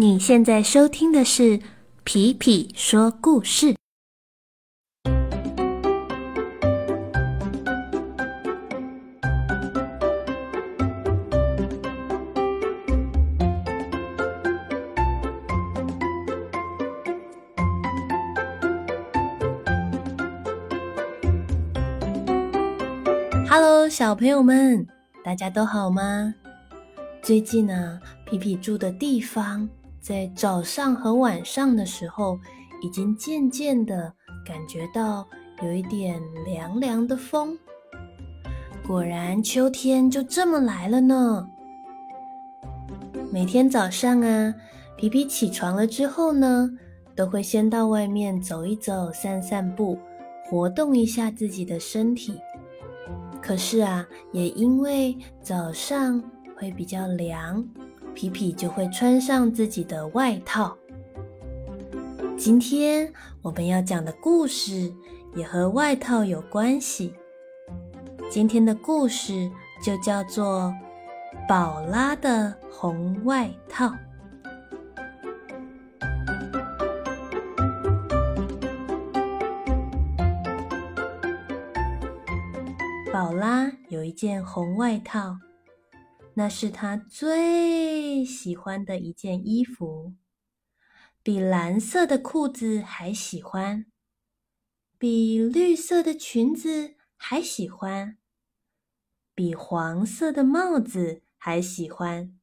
[0.00, 1.58] 你现在收听的是
[2.04, 3.74] 《皮皮说故事》。
[23.46, 24.86] Hello，小朋友们，
[25.22, 26.34] 大家都好吗？
[27.22, 29.68] 最近呢，皮皮住的地方
[30.00, 32.38] 在早上和晚上的时候，
[32.82, 34.12] 已经渐渐的
[34.46, 35.26] 感觉到
[35.62, 37.58] 有一点凉凉的风。
[38.86, 41.46] 果然，秋天就这么来了呢。
[43.30, 44.54] 每天早上啊，
[44.96, 46.68] 皮皮起床了之后呢，
[47.14, 49.98] 都会先到外面走一走、散散步，
[50.46, 52.40] 活动一下自己的身体。
[53.40, 56.22] 可是啊，也因为早上
[56.56, 57.64] 会比较凉，
[58.14, 60.76] 皮皮就会穿上自己的外套。
[62.36, 64.92] 今天我们要讲的故事
[65.34, 67.14] 也和外套有关系。
[68.30, 69.50] 今天的故事
[69.84, 70.72] 就叫做
[71.48, 73.86] 《宝拉的红外套》。
[83.12, 85.36] 宝拉有一件红外套，
[86.40, 90.14] 那是他最喜欢的一件衣服，
[91.22, 93.84] 比蓝色的裤子还喜欢，
[94.96, 98.16] 比绿色的裙子还喜欢，
[99.34, 102.34] 比黄色的帽子还喜欢。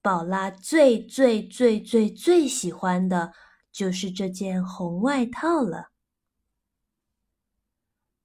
[0.00, 3.34] 宝拉最最最最最喜欢的
[3.70, 5.90] 就是这件红外套了。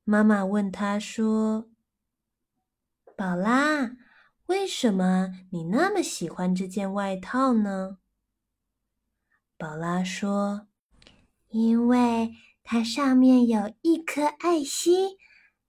[0.06, 1.70] 妈妈问他说
[3.18, 3.98] ：“宝拉，
[4.48, 7.98] 为什么你那么喜欢这件外套呢？”
[9.58, 10.68] 宝拉说
[11.50, 12.34] ：“因为
[12.64, 15.18] 它上面有一颗爱心，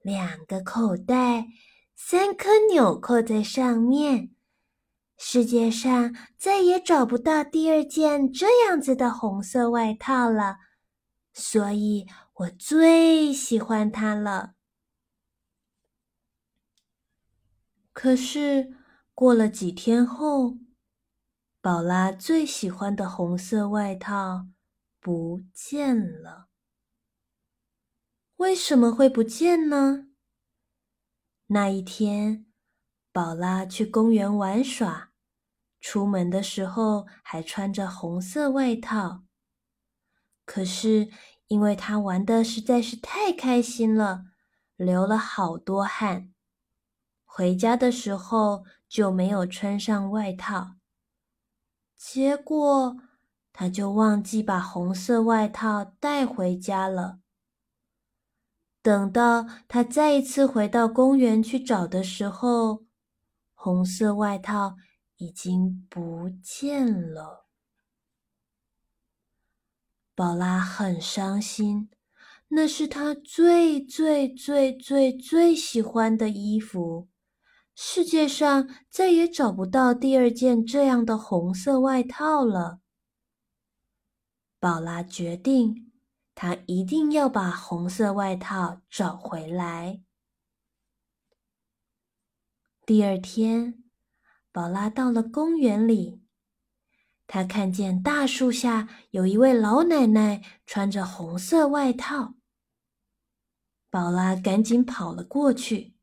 [0.03, 1.47] 两个口袋，
[1.95, 4.31] 三颗纽扣在上面。
[5.17, 10.57] 世界上再也找不到第二件这样子的红色外套了，
[11.33, 12.07] 所以。”
[12.41, 14.56] 我最喜欢它了。
[17.97, 18.75] 可是
[19.15, 20.59] 过了几天后，
[21.63, 24.49] 宝拉最喜欢的红色外套
[25.01, 26.49] 不见了。
[28.37, 30.09] 为什么会不见呢？
[31.47, 32.45] 那一天，
[33.13, 35.13] 宝拉去公园玩耍，
[35.81, 39.25] 出门的时候还穿着红色外套。
[40.45, 41.11] 可是。
[41.49, 44.25] 因为他玩的实在是太开心了，
[44.75, 46.35] 流了好多汗，
[47.37, 50.77] 回家的时候就没有穿上外套。
[51.95, 52.97] 结果
[53.53, 57.19] 他就忘记把红色外套带回家了。
[58.81, 62.87] 等到他再一次回到公园去找的时候，
[63.53, 64.77] 红色外套
[65.19, 67.49] 已经不见了。
[70.15, 71.91] 宝拉很伤心，
[72.49, 77.09] 那是她最最最最最喜欢的衣服，
[77.79, 82.81] 世界上再也找不到第二件这样的红色外套了。
[84.59, 85.93] 宝拉决定，
[86.35, 90.01] 她一定要把红色外套找回来。
[92.87, 93.85] 第二天，
[94.51, 96.23] 宝拉到了公园里。
[97.27, 102.37] 她看见大树下有一位老奶奶穿着红色外套，
[103.91, 105.96] 宝拉赶紧跑了过去。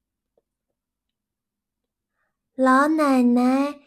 [2.55, 3.79] 老奶奶，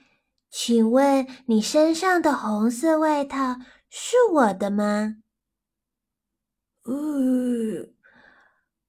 [0.50, 5.18] 请问你身上的红色外套是我的吗？
[6.82, 6.92] 哦，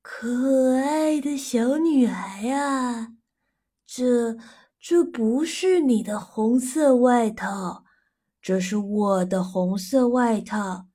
[0.02, 3.10] 可爱的小女孩啊，
[3.86, 4.36] 这
[4.80, 7.84] 这不是你的红色外套。
[8.42, 10.88] 这是我的红色外套，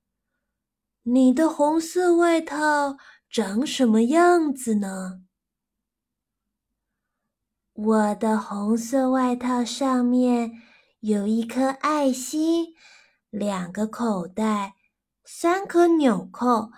[1.03, 2.97] 你的红色外套
[3.31, 5.23] 长什么样子呢？
[7.75, 10.61] 我的红色外套上面
[11.01, 12.75] 有一颗爱心，
[13.31, 14.75] 两个口袋，
[15.25, 16.71] 三颗纽扣。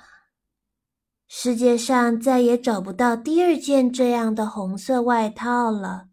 [1.27, 6.09] 世界上再也找不到第二件这样的红色外套了。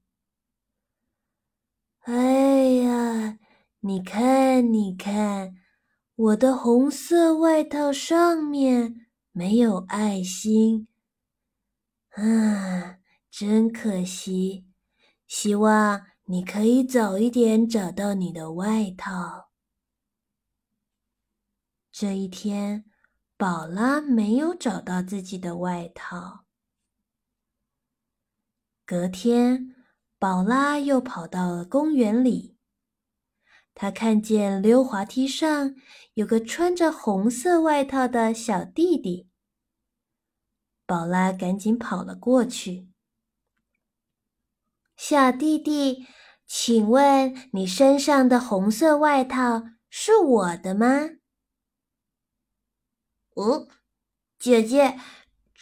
[1.99, 3.37] 哎呀！
[3.81, 5.55] 你看，你看，
[6.15, 10.87] 我的红色外套上面没有爱心，
[12.09, 12.97] 啊，
[13.29, 14.65] 真可惜！
[15.31, 19.49] 希望你可以早一点找到你的外套。
[21.89, 22.83] 这一天，
[23.37, 26.43] 宝拉没有找到自己的外套。
[28.85, 29.73] 隔天，
[30.19, 32.57] 宝拉又跑到了公园里。
[33.73, 35.73] 他看见溜滑梯上
[36.15, 39.29] 有个穿着红色外套的小弟弟。
[40.85, 42.90] 宝拉赶紧跑了过去。
[45.03, 46.05] 小弟弟，
[46.45, 50.85] 请问你身上的红色外套是我的吗？
[53.35, 53.67] 嗯，
[54.37, 54.99] 姐姐，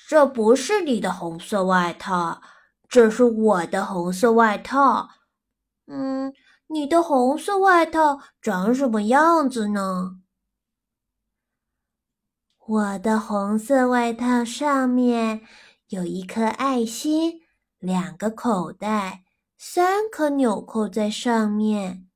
[0.09, 2.41] 这不是你的红色外套，
[2.89, 5.07] 这是我的红色外套。
[5.87, 6.33] 嗯。
[6.67, 10.19] 你的红色外套长什么样子呢？
[12.57, 15.47] 我的红色外套上面
[15.87, 17.39] 有一颗爱心，
[17.79, 19.23] 两个口袋，
[19.61, 22.07] 三颗纽扣在上面。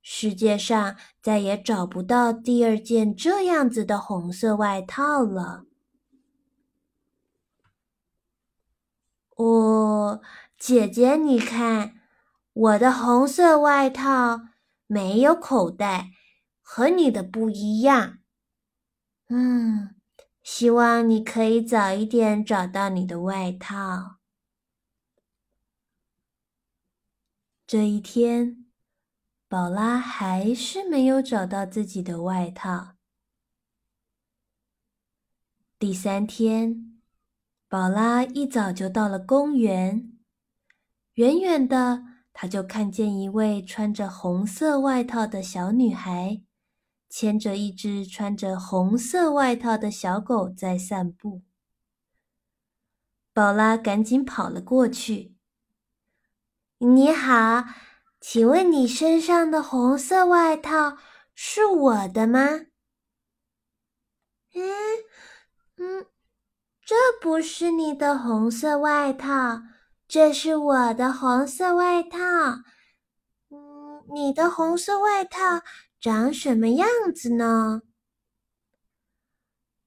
[0.00, 5.64] 世界上再也找不到第二件这样子的红色外套了。
[9.34, 10.22] 哦，
[10.56, 11.96] 姐姐，你看。
[12.52, 14.40] 我的红色外套
[14.86, 16.10] 没有口袋，
[16.60, 18.18] 和你的不一样。
[19.28, 19.94] 嗯，
[20.42, 24.17] 希望你可以早一点找到你的外套。
[27.68, 28.64] 这一天，
[29.46, 32.94] 宝拉还是没有找到自己的外套。
[35.78, 36.98] 第三天，
[37.68, 40.16] 宝拉一早就到了公园，
[41.16, 42.04] 远远的。
[42.32, 46.40] 他就看见一位穿着红色外套的小女孩，
[47.10, 51.42] 牵着一只穿着红色外套的小狗在散步。
[53.34, 55.34] 宝拉赶紧跑了过去。
[56.78, 57.64] “你好，
[58.20, 60.96] 请问你身上的红色外套
[61.34, 62.40] 是我的吗
[64.54, 64.62] ？”“嗯
[65.76, 66.06] 嗯，
[66.84, 69.62] 这不是你的红色外套。”
[70.08, 72.18] 这是我的红色外套，
[73.50, 75.60] 嗯，你的红色外套
[76.00, 77.82] 长什么样子呢？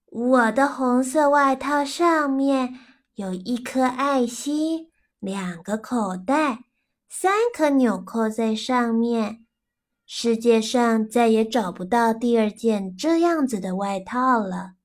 [0.05, 2.79] 我的红色外套上面
[3.15, 6.65] 有一颗爱心，两个口袋，
[7.13, 9.45] 三颗纽扣在上面。
[10.05, 14.75] 世界上再也找不到第二件这样子的外套了。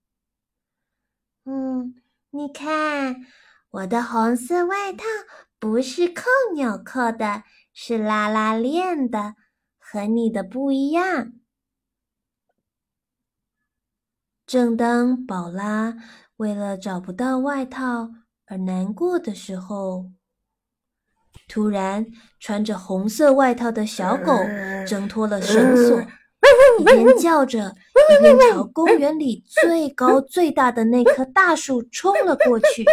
[1.44, 1.94] 嗯，
[2.30, 3.24] 你看。
[3.70, 5.04] 我的红色外套
[5.60, 6.24] 不是扣
[6.54, 9.36] 纽扣的，是拉拉链的，
[9.78, 11.32] 和你的不一样。
[14.46, 15.94] 正当宝拉
[16.36, 18.10] 为了找不到外套
[18.46, 20.10] 而难过的时候，
[21.48, 22.06] 突然
[22.40, 24.32] 穿着红色外套的小狗
[24.86, 26.00] 挣脱了绳索，
[26.80, 27.74] 一边叫着，
[28.10, 32.84] 一边朝公园里最高最大的那棵大树冲了过去。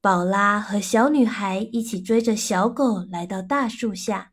[0.00, 4.32] 宝拉和小女孩一起追着小狗来到大树下，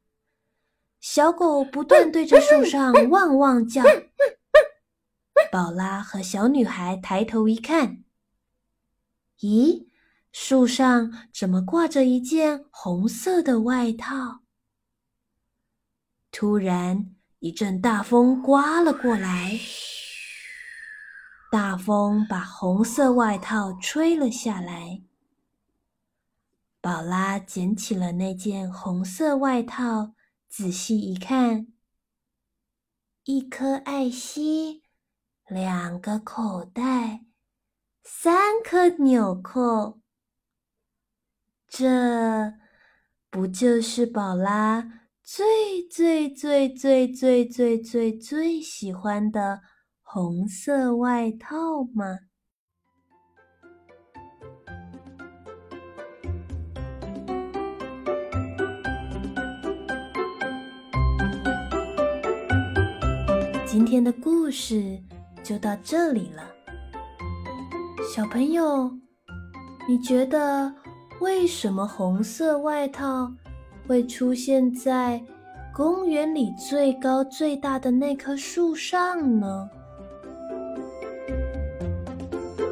[1.02, 3.84] 小狗不断对着树上汪汪叫。
[5.52, 8.04] 宝拉和小女孩抬头一看，
[9.40, 9.88] 咦，
[10.38, 14.42] 树上怎么挂着一件红色的外套？
[16.30, 19.58] 突然，一阵大风刮了过来，
[21.50, 25.02] 大风把红色外套吹了下来。
[26.82, 30.16] 宝拉捡起了那件红色外套，
[30.50, 31.68] 仔细一看，
[33.24, 34.82] 一颗爱心，
[35.48, 37.26] 两个口袋，
[38.04, 40.02] 三颗纽扣，
[41.78, 42.54] 这
[43.30, 49.60] 不就是宝拉最最最最最最最最喜欢的
[50.02, 52.20] 红色外套吗？
[63.66, 65.04] 今天的故事
[65.44, 66.42] 就到这里了，
[68.16, 68.90] 小朋友，
[69.90, 70.74] 你觉得
[71.20, 73.32] 为什么红色外套
[73.88, 75.22] 会出现在
[75.74, 79.70] 公园里最高最大的那棵树上呢？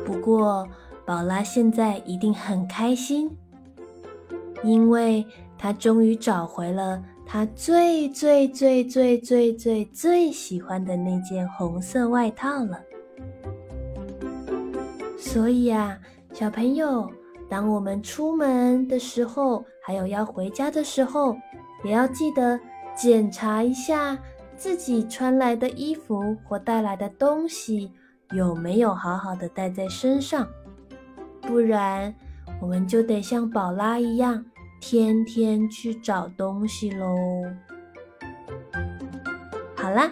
[0.05, 0.67] 不过，
[1.05, 3.29] 宝拉现在一定很开心，
[4.63, 5.25] 因为
[5.57, 7.03] 她终于找回了。
[7.25, 12.79] 他最最最最最最最喜欢的那件红色外套了。
[15.17, 15.97] 所以啊，
[16.31, 17.09] 小朋友，
[17.53, 21.37] 当我们出门的时候，还有要回家的时候，
[21.83, 22.59] 也要记得
[22.95, 24.17] 检查一下
[24.55, 27.91] 自己穿来的衣服或带来的东西
[28.31, 30.47] 有没有好好的带在身上，
[31.43, 32.11] 不然
[32.59, 34.43] 我们就得像宝拉一样，
[34.81, 37.15] 天天去找东西喽。
[39.75, 40.11] 好啦，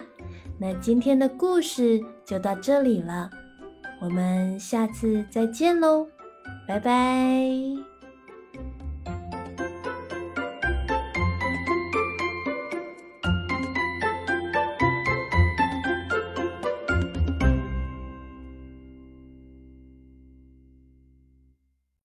[0.60, 3.28] 那今天的故事就到这里了，
[4.00, 6.06] 我们下次再见喽，
[6.66, 7.91] 拜拜。